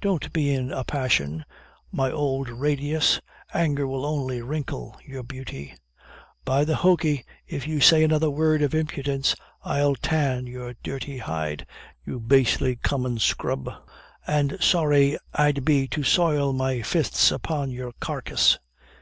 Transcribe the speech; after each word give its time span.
"Don't 0.00 0.32
be 0.32 0.54
in 0.54 0.72
a 0.72 0.82
passion, 0.82 1.44
my 1.92 2.10
old 2.10 2.48
radius 2.48 3.20
anger 3.52 3.86
will 3.86 4.06
only 4.06 4.40
wrinkle 4.40 4.96
your 5.04 5.22
beauty." 5.22 5.74
"By 6.46 6.64
the 6.64 6.76
hokey, 6.76 7.26
if 7.46 7.66
you 7.66 7.78
say 7.78 8.02
another 8.02 8.30
word 8.30 8.62
of 8.62 8.74
impudence 8.74 9.36
I'll 9.62 9.94
tan 9.94 10.46
your 10.46 10.72
dirty 10.82 11.18
hide, 11.18 11.66
you 12.06 12.18
bastely 12.18 12.76
common 12.76 13.18
scrub; 13.18 13.68
and 14.26 14.56
sorry 14.58 15.18
I'd 15.34 15.66
be 15.66 15.86
to 15.88 16.02
soil 16.02 16.54
my 16.54 16.80
fists 16.80 17.30
upon 17.30 17.70
your 17.70 17.92
carcase." 18.00 18.58